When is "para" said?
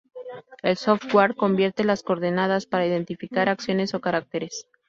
2.65-2.87